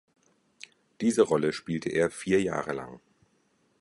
[0.99, 2.99] Diese Rolle spielte er vier Jahre lang.